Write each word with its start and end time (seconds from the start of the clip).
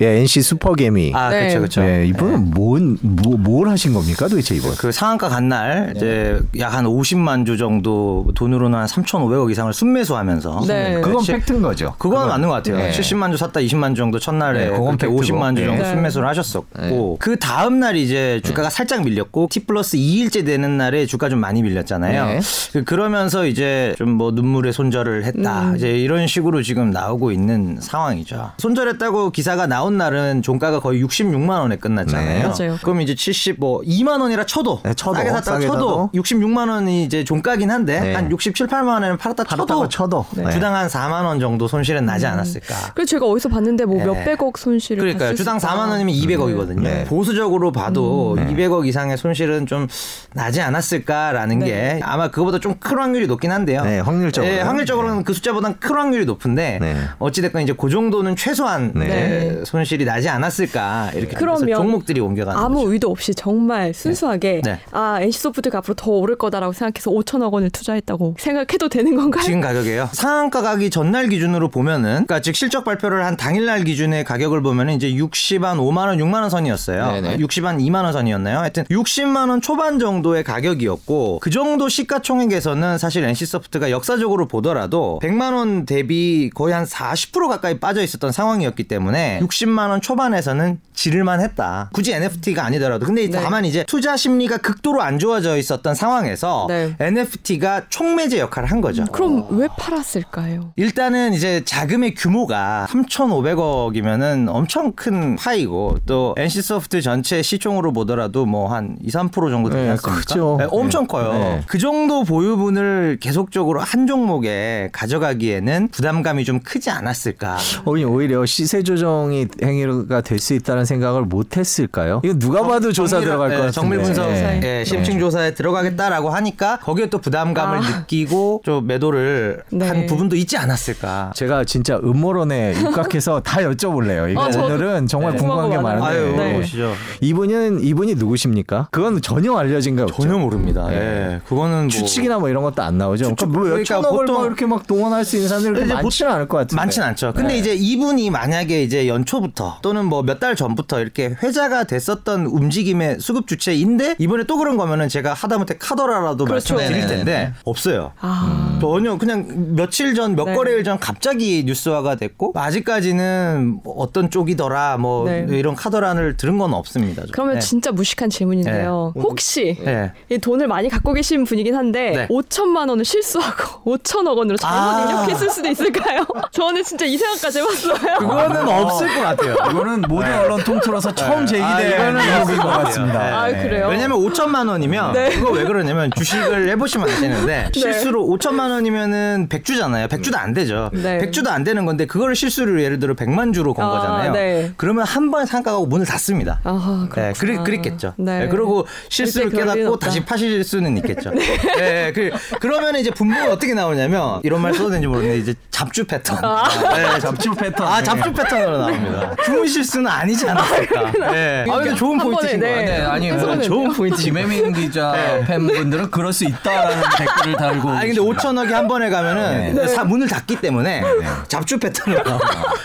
예, 0.00 0.20
NC 0.20 0.42
슈퍼개미. 0.42 1.12
아, 1.14 1.28
네. 1.30 1.40
그렇죠, 1.40 1.58
그렇죠. 1.58 1.82
예, 1.82 2.06
이분은 2.06 2.50
뭔, 2.52 2.96
뭐, 3.02 3.36
뭘 3.36 3.68
하신 3.68 3.92
겁니까 3.92 4.28
도대체 4.28 4.54
이분? 4.54 4.74
그 4.76 4.90
상한가 4.92 5.28
간 5.28 5.48
날 5.50 5.92
이제 5.96 6.38
약 6.58 6.70
한 6.70 6.84
50만 6.84 7.44
주 7.44 7.56
정도 7.56 8.26
돈으로는 8.36 8.78
한 8.78 8.86
3,500억 8.86 9.50
이상을 9.50 9.72
순매수하면서 9.72 10.62
네. 10.68 11.00
그건 11.00 11.20
시- 11.22 11.32
팩트인 11.32 11.60
거죠. 11.62 11.94
그건 11.98 12.28
맞는 12.28 12.46
것 12.48 12.54
같아요. 12.54 12.76
네. 12.76 12.90
70만 12.92 13.32
주 13.32 13.36
샀다 13.36 13.58
20만 13.60 13.90
주 13.90 13.96
정도 13.96 14.18
첫날에 14.20 14.66
네, 14.66 14.70
그건 14.70 14.96
그렇게 14.96 15.06
팩트고. 15.08 15.20
50만 15.22 15.56
주 15.56 15.64
정도 15.64 15.82
네. 15.82 15.88
순매수를 15.90 16.28
하셨었고 16.28 17.16
그 17.18 17.36
다음 17.38 17.80
날 17.80 17.96
이제 17.96 18.40
주가가 18.44 18.70
살짝 18.70 19.02
밀렸고 19.04 19.48
T 19.50 19.60
플러스 19.66 19.96
2일째 19.96 20.46
되는 20.46 20.76
날에 20.78 21.06
주가 21.06 21.28
좀 21.28 21.40
많이 21.40 21.62
밀렸잖아요. 21.62 22.26
네. 22.26 22.40
그- 22.72 22.84
그러면서 22.84 23.46
이제 23.46 23.94
좀 23.98 24.10
뭐 24.10 24.30
눈물의 24.32 24.72
손절을 24.72 25.24
했다. 25.24 25.72
이제 25.76 25.96
이런 25.98 26.26
식으로 26.26 26.62
지금 26.62 26.90
나오고 26.90 27.32
있는 27.32 27.78
상황이죠. 27.80 28.52
손절했다고 28.58 29.30
기사가 29.30 29.66
나온 29.66 29.89
날은 29.96 30.42
종가가 30.42 30.80
거의 30.80 31.02
66만 31.04 31.60
원에 31.60 31.76
끝났잖아요. 31.76 32.38
네. 32.38 32.42
맞아요. 32.46 32.78
그럼 32.82 33.00
이제 33.00 33.14
70뭐 33.14 33.86
2만 33.86 34.20
원이라 34.20 34.44
쳐도 34.46 34.80
네, 34.84 34.94
쳐도, 34.94 35.14
싸게 35.16 35.30
싸게 35.30 35.66
쳐도 35.66 35.72
사도. 35.72 36.10
66만 36.14 36.68
원이 36.68 37.04
이제 37.04 37.22
종가긴 37.24 37.70
한데 37.70 38.00
네. 38.00 38.14
한 38.14 38.30
67, 38.30 38.66
8만 38.66 38.88
원에는 38.88 39.16
팔았다 39.16 39.44
쳐도, 39.44 39.88
쳐도. 39.88 40.26
네. 40.36 40.50
주당 40.50 40.74
한 40.74 40.88
4만 40.88 41.24
원 41.24 41.38
정도 41.40 41.68
손실은 41.68 42.04
나지 42.04 42.26
않았을까. 42.26 42.92
그래서 42.94 43.10
제가 43.10 43.26
어디서 43.26 43.48
봤는데 43.48 43.84
뭐 43.84 43.96
네. 43.98 44.04
몇백억 44.06 44.58
손실을 44.58 44.98
그러니까요. 45.00 45.28
봤을 45.30 45.36
주당 45.36 45.58
수가. 45.58 45.74
4만 45.74 45.88
원이면 45.90 46.14
200억이거든요. 46.14 46.82
네. 46.82 47.04
보수적으로 47.04 47.72
봐도 47.72 48.34
음. 48.38 48.48
200억 48.56 48.86
이상의 48.86 49.16
손실은 49.16 49.66
좀 49.66 49.86
나지 50.34 50.60
않았을까라는 50.60 51.58
네. 51.60 51.66
게 51.66 52.00
아마 52.02 52.28
그거보다 52.30 52.58
좀 52.58 52.70
큰 52.80 52.98
확률이 52.98 53.26
높긴 53.26 53.52
한데요. 53.52 53.82
네, 53.84 54.00
확률적으로. 54.00 54.50
예, 54.52 54.60
확률적으로는 54.60 55.22
그 55.24 55.34
숫자보다는 55.34 55.76
큰 55.80 55.96
확률이 55.96 56.24
높은데 56.24 56.78
네. 56.80 56.96
어찌 57.18 57.42
됐건 57.42 57.62
이제 57.62 57.74
그 57.78 57.90
정도는 57.90 58.36
최소한 58.36 58.92
네. 58.94 59.58
예, 59.60 59.64
손실이 59.80 60.04
나지 60.04 60.28
않았을까 60.28 61.12
이렇게 61.14 61.36
그러면 61.36 61.74
종목들이 61.74 62.20
옮겨가는 62.20 62.60
아무 62.60 62.80
거죠. 62.80 62.92
의도 62.92 63.10
없이 63.10 63.34
정말 63.34 63.94
순수하게 63.94 64.62
네. 64.62 64.80
아 64.92 65.18
NC소프트가 65.22 65.78
앞으로 65.78 65.94
더 65.94 66.10
오를 66.10 66.36
거다라고 66.36 66.72
생각해서 66.72 67.10
5천억 67.10 67.52
원을 67.52 67.70
투자했다고 67.70 68.36
생각해도 68.38 68.88
되는 68.88 69.16
건가요? 69.16 69.42
지금 69.42 69.60
가격이에요. 69.60 70.10
상한가 70.12 70.60
가기 70.62 70.90
전날 70.90 71.28
기준으로 71.28 71.68
보면은, 71.68 72.26
그러니까 72.26 72.40
즉 72.40 72.54
실적 72.56 72.84
발표를 72.84 73.24
한 73.24 73.36
당일날 73.36 73.84
기준의 73.84 74.24
가격을 74.24 74.62
보면은 74.62 74.94
이제 74.94 75.10
60한 75.10 75.78
5만 75.78 76.08
원, 76.08 76.18
6만 76.18 76.40
원 76.40 76.50
선이었어요. 76.50 77.12
네네. 77.12 77.36
60한 77.38 77.80
2만 77.80 78.04
원 78.04 78.12
선이었나요? 78.12 78.58
하여튼 78.58 78.84
60만 78.84 79.48
원 79.48 79.60
초반 79.60 79.98
정도의 79.98 80.44
가격이었고 80.44 81.38
그 81.40 81.50
정도 81.50 81.88
시가총액에서는 81.88 82.98
사실 82.98 83.24
NC소프트가 83.24 83.90
역사적으로 83.90 84.46
보더라도 84.48 85.20
100만 85.22 85.54
원 85.54 85.86
대비 85.86 86.50
거의 86.54 86.74
한 86.74 86.84
40% 86.84 87.48
가까이 87.48 87.78
빠져 87.78 88.02
있었던 88.02 88.32
상황이었기 88.32 88.84
때문에 88.84 89.40
60만 89.42 89.69
원 89.78 90.00
초반에서는 90.00 90.80
지를만 90.94 91.40
했다. 91.40 91.88
굳이 91.92 92.12
NFT가 92.12 92.64
아니더라도. 92.64 93.06
근데 93.06 93.26
네. 93.28 93.40
다만 93.42 93.64
이제 93.64 93.84
투자 93.86 94.16
심리가 94.16 94.56
극도로 94.58 95.00
안 95.02 95.18
좋아져 95.18 95.56
있었던 95.56 95.94
상황에서 95.94 96.66
네. 96.68 96.94
NFT가 97.00 97.82
총매제 97.88 98.38
역할을 98.38 98.70
한 98.70 98.80
거죠. 98.80 99.04
그럼 99.06 99.46
왜 99.50 99.66
팔았을까요? 99.78 100.72
일단은 100.76 101.32
이제 101.32 101.62
자금의 101.64 102.14
규모가 102.14 102.86
3,500억이면은 102.90 104.48
엄청 104.48 104.92
큰 104.92 105.36
파이고 105.36 105.98
또 106.06 106.34
NC소프트 106.38 107.00
전체 107.02 107.42
시총으로 107.42 107.92
보더라도 107.92 108.46
뭐 108.46 108.70
한 108.70 108.96
2, 109.02 109.08
3% 109.10 109.50
정도 109.50 109.68
되지 109.70 109.82
네, 109.84 109.90
않습니까? 109.90 110.20
크죠. 110.20 110.56
네, 110.60 110.66
엄청 110.70 111.02
네. 111.04 111.08
커요. 111.08 111.32
네. 111.32 111.60
그 111.66 111.78
정도 111.78 112.22
보유분을 112.22 113.18
계속적으로 113.20 113.80
한 113.80 114.06
종목에 114.06 114.90
가져가기에는 114.92 115.88
부담감이 115.88 116.44
좀 116.44 116.60
크지 116.60 116.90
않았을까. 116.90 117.56
오히- 117.86 118.04
오히려 118.04 118.44
시세 118.46 118.82
조정이 118.84 119.46
행위가 119.62 120.20
될 120.22 120.38
수 120.40 120.54
있다는 120.54 120.84
생각을 120.86 121.22
못 121.22 121.56
했을까요? 121.58 122.22
이거 122.24 122.34
누가 122.38 122.62
봐도 122.66 122.92
조사 122.92 123.16
정밀- 123.16 123.28
들어갈 123.28 123.50
예, 123.50 123.54
것 123.56 123.60
같은데. 123.66 123.72
정밀 123.74 123.98
분석, 124.00 124.26
네. 124.28 124.60
예, 124.80 124.84
심층 124.84 125.18
조사에 125.20 125.52
들어가겠다라고 125.54 126.30
하니까 126.30 126.78
거기에 126.78 127.10
또 127.10 127.18
부담감을 127.18 127.78
아. 127.78 127.80
느끼고 128.00 128.62
좀 128.64 128.86
매도를 128.86 129.62
네. 129.70 129.86
한 129.86 130.06
부분도 130.06 130.36
있지 130.36 130.56
않았을까. 130.56 131.32
제가 131.36 131.64
진짜 131.64 131.98
음모론에 131.98 132.72
입각해서 132.80 133.40
다 133.40 133.60
여쭤볼래요. 133.60 134.30
이거 134.30 134.44
아, 134.44 134.48
저도- 134.50 134.64
오늘은 134.64 135.06
정말 135.08 135.32
네. 135.32 135.38
궁금한 135.38 135.68
게 135.70 135.76
많은데. 135.78 136.06
아유, 136.06 136.34
네. 136.36 136.54
보시죠. 136.54 136.94
이분은 137.20 137.82
이분이 137.84 138.14
누구십니까? 138.14 138.88
그건 138.90 139.20
전혀 139.20 139.54
알려진 139.56 139.96
게 139.96 140.02
없죠. 140.02 140.22
전혀 140.22 140.38
모릅니다. 140.38 140.88
네. 140.88 140.96
예. 140.96 141.40
그거는 141.46 141.80
뭐 141.80 141.88
추측이나 141.88 142.38
뭐 142.38 142.48
이런 142.48 142.62
것도 142.62 142.82
안 142.82 142.96
나오죠. 142.96 143.24
추측, 143.30 143.48
그러니까 143.52 143.58
뭐 143.58 143.62
그러니까 143.70 144.10
보통- 144.10 144.34
막 144.36 144.46
이렇게 144.46 144.66
막 144.66 144.86
동원할 144.86 145.24
수 145.24 145.36
있는 145.36 145.48
사람들이 145.48 145.92
많지는 145.92 146.32
않을 146.32 146.48
것 146.48 146.56
같은데. 146.58 146.76
많진 146.76 147.02
않죠. 147.02 147.32
근데 147.34 147.52
네. 147.54 147.58
이제 147.58 147.74
이분이 147.74 148.30
만약에 148.30 148.82
이제 148.82 149.06
연초 149.06 149.39
부터 149.40 149.78
또는 149.82 150.04
뭐 150.06 150.22
몇 150.22 150.38
달 150.40 150.56
전부터 150.56 151.00
이렇게 151.00 151.36
회자가 151.42 151.84
됐었던 151.84 152.46
움직임의 152.46 153.18
수급 153.20 153.46
주체인데 153.46 154.16
이번에 154.18 154.44
또 154.44 154.56
그런 154.56 154.76
거면은 154.76 155.08
제가 155.08 155.34
하다못해 155.34 155.76
카더라라도 155.78 156.44
그렇죠. 156.44 156.74
말씀드릴 156.76 157.06
네네네. 157.06 157.24
텐데 157.24 157.52
없어요. 157.64 158.12
아. 158.20 158.78
전혀 158.80 159.18
그냥 159.18 159.74
며칠 159.76 160.14
전 160.14 160.34
몇 160.36 160.44
네. 160.44 160.54
거래일 160.54 160.84
전 160.84 160.98
갑자기 160.98 161.64
뉴스화가 161.66 162.14
됐고 162.14 162.52
아직까지는 162.54 163.80
뭐 163.82 163.94
어떤 163.98 164.30
쪽이더라 164.30 164.96
뭐 164.98 165.24
네. 165.28 165.46
이런 165.50 165.74
카더란을 165.74 166.36
들은 166.36 166.58
건 166.58 166.72
없습니다. 166.74 167.22
좀. 167.22 167.30
그러면 167.32 167.54
네. 167.56 167.60
진짜 167.60 167.90
무식한 167.92 168.30
질문인데요. 168.30 169.12
네. 169.14 169.20
혹시 169.22 169.76
네. 169.84 170.12
이 170.30 170.38
돈을 170.38 170.68
많이 170.68 170.88
갖고 170.88 171.12
계신 171.12 171.44
분이긴 171.44 171.74
한데 171.74 172.10
네. 172.10 172.28
5천만 172.28 172.88
원을 172.88 173.04
실수하고 173.04 173.82
5천억 173.98 174.36
원으로 174.36 174.56
잘못 174.56 174.76
아. 174.76 175.02
입력했을 175.10 175.50
수도 175.50 175.68
있을까요? 175.68 176.24
저는 176.52 176.82
진짜 176.84 177.04
이 177.04 177.16
생각까지 177.16 177.58
해봤어요. 177.60 178.18
그거는 178.18 178.68
없을 178.68 179.08
것 179.08 179.14
같아요. 179.20 179.29
이거는 179.34 180.02
모든 180.02 180.38
언론 180.38 180.62
통틀어서 180.64 181.14
처음 181.14 181.42
아, 181.42 181.46
제기된 181.46 181.92
이거는 181.92 182.16
의혹인 182.20 182.56
것것 182.56 182.70
같아요. 182.70 182.84
같습니다. 182.84 183.18
네. 183.18 183.30
아, 183.58 183.62
그래요? 183.62 183.88
왜냐면 183.88 184.18
5천만 184.18 184.68
원이면 184.68 185.12
네. 185.12 185.30
그거 185.30 185.50
왜 185.52 185.64
그러냐면 185.64 186.10
주식을 186.16 186.68
해보시면 186.70 187.08
아시는데 187.08 187.70
실수로 187.74 188.26
5천만 188.26 188.70
원이면 188.70 189.48
100주잖아요. 189.48 190.08
100주도 190.08 190.36
안 190.36 190.52
되죠. 190.52 190.90
네. 190.92 191.18
100주도 191.18 191.48
안 191.48 191.64
되는 191.64 191.84
건데 191.86 192.06
그거를 192.06 192.34
실수로 192.34 192.82
예를 192.82 192.98
들어 192.98 193.14
100만 193.14 193.52
주로 193.54 193.74
건 193.74 193.86
아, 193.86 193.90
거잖아요. 193.90 194.32
네. 194.32 194.72
그러면 194.76 195.04
한 195.06 195.30
번 195.30 195.46
상가가고 195.46 195.86
문을 195.86 196.06
닫습니다. 196.06 196.58
아하, 196.64 197.04
네, 197.14 197.32
그랬, 197.32 197.38
그렇구나. 197.38 197.62
그랬겠죠. 197.64 198.14
네. 198.16 198.40
네, 198.40 198.48
그리고 198.48 198.84
실수를 199.10 199.50
깨닫고. 199.50 199.98
다시 200.00 200.24
파실 200.24 200.64
수는 200.64 200.96
있겠죠. 200.96 201.30
네, 201.78 202.10
그, 202.12 202.30
그러면 202.58 202.96
이제 202.96 203.10
분봉이 203.10 203.46
어떻게 203.48 203.74
나오냐면 203.74 204.40
이런 204.42 204.60
말 204.60 204.72
써도 204.74 204.88
되는지 204.88 205.06
모르겠는데 205.06 205.40
이제 205.42 205.54
잡주 205.70 206.04
패턴. 206.04 206.36
네, 206.40 207.20
잡주 207.20 207.54
패턴. 207.54 207.86
아, 207.86 208.02
잡주 208.02 208.32
패턴으로 208.32 208.78
나옵니다. 208.78 209.19
주문 209.44 209.66
실수는 209.66 210.06
아니지 210.10 210.48
않았을까. 210.48 211.12
네. 211.32 211.64
아, 211.70 211.76
근데 211.78 211.94
좋은 211.94 212.18
포인트신 212.18 212.60
것 212.60 212.66
네. 212.66 212.74
같아요. 212.74 212.98
네, 212.98 213.06
아니 213.06 213.30
해석은 213.30 213.58
그 213.58 213.64
좋은 213.64 213.92
포인트. 213.92 214.18
지메민 214.20 214.72
기자 214.72 215.14
팬분들은 215.46 216.10
그럴 216.10 216.32
수 216.32 216.44
있다라는 216.44 217.02
댓글을 217.18 217.56
달고. 217.56 217.88
아 217.90 218.00
근데 218.00 218.20
5천억이 218.20 218.70
한 218.70 218.88
번에 218.88 219.10
가면은 219.10 219.86
사- 219.88 220.04
문을 220.04 220.28
닫기 220.28 220.60
때문에 220.60 221.02
잡주 221.48 221.78
패턴으로 221.78 222.22
나와요. 222.22 222.40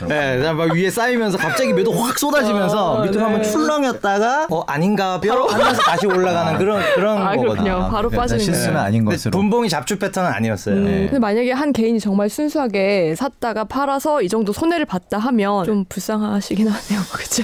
네, 0.07 0.51
막 0.53 0.72
위에 0.74 0.90
쌓이면서 0.90 1.38
갑자기 1.38 1.74
매도 1.74 1.91
확 1.94 2.18
쏟아지면서 2.18 2.94
어, 2.94 3.01
밑으로 3.01 3.18
네. 3.19 3.24
한번 3.24 3.44
출렁였다가 3.44 4.47
어 4.50 4.63
아닌가 4.68 5.19
뼈 5.19 5.45
하면서 5.45 5.81
다시 5.81 6.06
올라가는 6.07 6.57
그런 6.57 6.81
그런 6.95 7.18
아, 7.22 7.35
거거든요. 7.35 7.63
그렇군요. 7.63 7.90
바로 7.91 8.09
빠지는 8.09 8.44
실수는. 8.44 8.78
아닌 8.78 9.06
것으로. 9.06 9.31
분봉이 9.31 9.69
잡주 9.69 9.97
패턴은 9.97 10.29
아니었어요. 10.31 10.75
음, 10.75 10.85
네. 10.85 10.91
근데 11.06 11.19
만약에 11.19 11.51
한 11.51 11.72
개인이 11.74 12.00
정말 12.00 12.29
순수하게 12.29 13.16
샀다가 13.16 13.63
팔아서 13.63 14.22
이 14.22 14.29
정도 14.29 14.53
손해를 14.53 14.85
봤다 14.85 15.18
하면 15.18 15.66
좀 15.66 15.85
불쌍 15.88 16.24
하시긴 16.34 16.68
하네요. 16.68 17.02
그렇죠? 17.12 17.44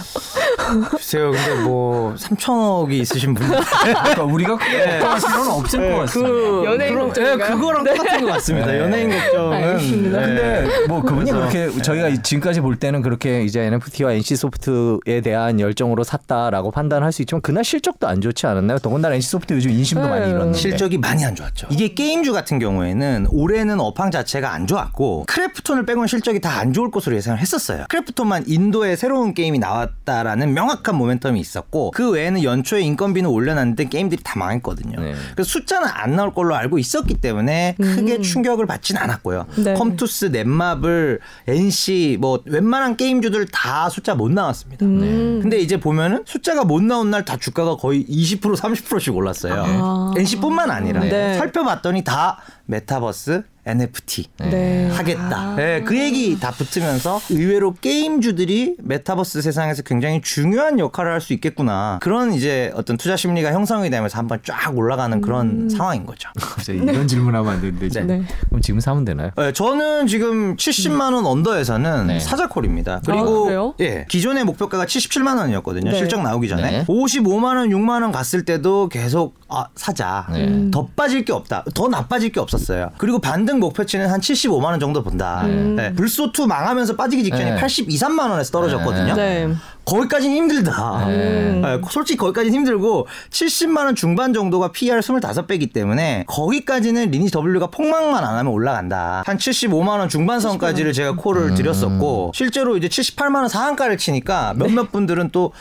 글쎄요, 0.90 1.31
근데 1.31 1.56
뭐 1.64 2.14
3천억이 2.16 2.94
있으신 2.94 3.34
분들 3.34 3.59
그러니까 3.84 4.24
우리가 4.24 4.58
크게 4.58 5.00
걱정할 5.00 5.19
필요는 5.19 5.52
없을 5.52 5.90
것 5.92 5.97
같습니다. 6.00 6.30
그 6.31 6.64
연예인 6.66 7.00
걱정인가요? 7.00 7.38
네, 7.50 7.56
그거랑 7.56 7.84
똑같은 7.84 8.22
것 8.22 8.28
같습니다. 8.34 8.78
연예인 8.80 9.09
걱정은. 9.09 9.78
네. 10.03 10.12
근데 10.12 10.88
뭐 10.88 11.01
그분이 11.01 11.31
그렇게 11.31 11.72
저희가 11.81 12.22
지금까지 12.22 12.62
볼 12.62 12.75
때는 12.78 13.01
그렇게 13.01 13.44
이제 13.44 13.62
NFT와 13.62 14.13
NC 14.13 14.36
소프트에 14.36 15.22
대한 15.22 15.60
열정으로 15.60 16.04
샀다라고 16.04 16.72
판단할 16.72 17.12
수 17.12 17.22
있지만 17.24 17.42
그날 17.42 17.63
실적도 17.63 18.07
안 18.07 18.22
좋지 18.22 18.48
않았나요? 18.48 18.80
더군다나 18.80 19.16
NC 19.16 19.30
소프트 19.30 19.54
요즘 19.54 19.72
인심도 19.72 20.04
네. 20.06 20.10
많이 20.10 20.30
잃었는데. 20.30 20.57
실적이 20.57 20.98
많이 20.98 21.25
안 21.25 21.36
좋았죠. 21.36 21.68
이게 21.69 21.94
게임주 21.94 22.31
같은 22.33 22.60
경우에는 22.60 23.28
올해는 23.30 23.80
업황 23.80 24.12
자체가 24.12 24.51
안 24.54 24.68
좋았고 24.68 25.25
크래프톤을 25.28 25.86
빼고는 25.86 26.07
실적이 26.07 26.39
다 26.39 26.51
안 26.62 26.74
좋을 26.74 26.92
것으로 26.92 27.16
예상을 27.16 27.39
했었어요. 27.39 27.86
크래프톤만 27.89 28.44
인도에 28.48 28.95
새로운 28.95 29.33
게임이 29.33 29.59
나왔다라는 29.59 30.53
명확한 30.53 30.95
모멘텀이 30.97 31.38
있었고 31.38 31.91
그 31.91 32.09
외에는 32.12 32.44
연초에 32.44 32.81
인건비는 32.81 33.29
올려놨는데 33.29 33.85
게임들이 33.85 34.21
다 34.23 34.38
망했거든요. 34.38 35.00
네. 35.00 35.13
그래서 35.33 35.50
숫자는 35.50 35.88
안 35.88 36.15
나올 36.15 36.33
걸로 36.33 36.56
알고 36.56 36.77
있었기 36.77 37.15
때문에 37.15 37.75
크게 37.79 38.21
충격을 38.21 38.65
받진 38.65 38.97
않았고요. 38.97 39.45
네. 39.57 39.73
컴투스, 39.73 40.25
넷마블, 40.25 41.19
NC 41.47 42.18
뭐 42.19 42.41
웬만한 42.45 42.97
게임주들 42.97 43.47
다 43.47 43.89
숫자 43.89 44.15
못 44.15 44.31
나왔습니다. 44.31 44.85
음. 44.85 45.39
근데 45.41 45.57
이제 45.59 45.79
보면은 45.79 46.23
숫자가 46.25 46.65
못 46.65 46.83
나온 46.83 47.09
날 47.09 47.21
다 47.25 47.38
주가가 47.38 47.75
거의 47.77 48.03
20% 48.07 48.56
30%씩 48.57 49.15
올랐어요. 49.15 49.63
아. 49.68 50.12
NC뿐만 50.18 50.71
아니라 50.71 51.01
네. 51.01 51.38
살펴봤더니 51.38 52.03
다 52.03 52.39
메타버스, 52.71 53.44
NFT 53.63 54.25
네. 54.50 54.89
하겠다. 54.89 55.56
네, 55.56 55.81
그 55.81 56.00
얘기 56.00 56.39
다 56.39 56.50
붙으면서 56.51 57.21
의외로 57.29 57.75
게임주들이 57.75 58.77
메타버스 58.79 59.41
세상에서 59.41 59.83
굉장히 59.83 60.21
중요한 60.21 60.79
역할을 60.79 61.12
할 61.12 61.21
수 61.21 61.33
있겠구나. 61.33 62.00
그런 62.01 62.33
이제 62.33 62.71
어떤 62.73 62.97
투자 62.97 63.15
심리가 63.15 63.51
형성이 63.53 63.91
되면서 63.91 64.18
한번 64.18 64.39
쫙 64.44 64.75
올라가는 64.75 65.21
그런 65.21 65.69
상황인 65.69 66.07
거죠. 66.07 66.29
갑자기 66.41 66.79
이런 66.79 67.07
질문하면 67.07 67.53
안 67.53 67.62
되는데 67.62 67.89
지금. 67.89 68.07
네. 68.07 68.23
그럼 68.50 68.62
지금 68.62 68.79
사면 68.79 69.06
되나요? 69.06 69.29
네, 69.38 69.53
저는 69.53 70.07
지금 70.07 70.56
70만 70.56 71.13
원 71.13 71.27
under에서는 71.28 72.07
네. 72.07 72.19
사자콜입니다. 72.19 72.94
아, 72.95 73.01
그리고 73.06 73.44
그래요? 73.44 73.75
예, 73.81 74.06
기존의 74.09 74.45
목표가가 74.45 74.85
77만 74.85 75.38
원이었거든요. 75.38 75.91
네. 75.91 75.97
실적 75.97 76.23
나오기 76.23 76.50
전에. 76.50 76.71
네. 76.71 76.85
55만 76.85 77.57
원, 77.57 77.69
6만 77.69 78.01
원 78.01 78.12
갔을 78.12 78.44
때도 78.44 78.89
계속 78.89 79.35
아, 79.51 79.65
사자. 79.75 80.25
네. 80.31 80.69
더 80.71 80.88
빠질 80.95 81.25
게 81.25 81.33
없다. 81.33 81.65
더 81.74 81.88
나빠질 81.88 82.31
게 82.31 82.39
없었어요. 82.39 82.92
그리고 82.98 83.19
반등 83.19 83.59
목표치는 83.59 84.09
한 84.09 84.19
75만 84.21 84.65
원 84.65 84.80
정도 84.80 85.03
본다. 85.03 85.44
네. 85.45 85.94
블소2 85.94 86.48
망하면서 86.48 86.95
빠지기 86.95 87.24
직전에 87.24 87.51
네. 87.51 87.56
82, 87.57 87.95
3만 87.98 88.30
원에서 88.30 88.51
떨어졌거든요. 88.51 89.13
네. 89.15 89.50
거기까지는 89.86 90.36
힘들다. 90.36 91.06
네. 91.07 91.59
네, 91.62 91.81
솔직히 91.89 92.18
거기까지는 92.18 92.53
힘들고 92.56 93.07
70만 93.30 93.86
원 93.86 93.95
중반 93.95 94.31
정도가 94.33 94.71
PER 94.72 95.00
25배이기 95.00 95.74
때문에 95.74 96.25
거기까지는 96.27 97.12
리니지 97.12 97.36
W가 97.36 97.68
폭망만 97.68 98.24
안 98.24 98.38
하면 98.38 98.54
올라간다. 98.54 99.24
한 99.25 99.38
75만 99.38 100.00
원 100.00 100.07
중반선까지를 100.07 100.94
제가 100.94 101.13
콜을 101.15 101.56
드렸었고 101.56 102.31
실제로 102.36 102.77
이제 102.77 102.88
78만 102.88 103.38
원 103.38 103.50
상한가를 103.50 103.97
치니까 103.97 104.54
몇몇 104.56 104.92
분들은 104.92 105.30
또 105.31 105.51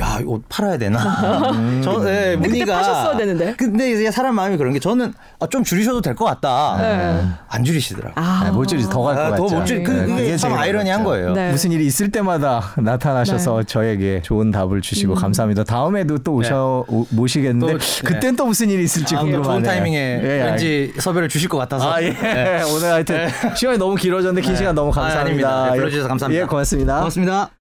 야, 0.00 0.18
옷 0.26 0.42
팔아야 0.48 0.76
되나? 0.76 1.00
저 1.82 1.92
예, 2.00 2.34
근데 2.34 2.36
그때 2.36 2.48
문의가 2.48 2.74
파셨어야 2.76 3.16
되는데. 3.38 3.54
근데 3.56 3.92
이제 3.92 4.10
사람 4.10 4.34
마음이 4.34 4.56
그런 4.56 4.72
게 4.72 4.78
저는 4.80 5.12
아, 5.40 5.46
좀 5.46 5.64
줄이셔도 5.64 6.00
될 6.00 6.14
것 6.14 6.24
같다. 6.24 6.76
네. 6.80 7.22
안 7.48 7.64
줄이시더라고요. 7.64 8.12
아. 8.16 8.42
네, 8.44 8.50
몰줄이 8.50 8.82
더갈것 8.84 9.24
아, 9.26 9.30
같죠. 9.30 9.46
더 9.48 9.54
못 9.56 9.64
줄 9.66 9.82
그, 9.82 9.90
네, 9.92 10.06
그게 10.06 10.36
참 10.36 10.52
아이러니한. 10.54 11.04
거예요. 11.04 11.32
네. 11.32 11.50
무슨 11.50 11.72
일이 11.72 11.86
있을 11.86 12.10
때마다 12.10 12.62
나타나셔서 12.76 13.62
저에게 13.62 14.20
좋은 14.22 14.50
답을 14.50 14.80
주시고 14.82 15.14
감사합니다. 15.14 15.64
다음에도 15.64 16.18
또 16.18 16.34
오셔 16.34 16.84
오- 16.88 17.06
모시겠는데 17.10 17.72
또, 17.74 17.78
네. 17.78 18.02
그땐 18.04 18.36
또 18.36 18.46
무슨 18.46 18.68
일이 18.70 18.84
있을지 18.84 19.14
아, 19.16 19.20
궁금하네요. 19.20 19.42
좋은 19.52 19.62
타이밍에 19.62 20.20
예, 20.22 20.42
왠지 20.44 20.92
섭외를 20.98 21.28
주실 21.28 21.48
것 21.48 21.58
같아서. 21.58 21.90
아, 21.92 22.02
예. 22.02 22.10
오늘 22.74 22.92
하여튼 22.92 23.28
시간이 23.56 23.78
너무 23.78 23.94
길어졌는데 23.94 24.42
긴 24.42 24.52
네. 24.52 24.58
시간 24.58 24.74
너무 24.74 24.90
아, 24.90 24.92
감사합니다. 25.00 25.20
아 25.20 25.24
닙니다. 25.24 25.70
네, 25.72 25.76
불러주셔서 25.78 26.08
감사합니다. 26.08 26.42
예, 26.42 26.46
고맙습니다. 26.46 26.96
고맙습니다. 26.98 27.50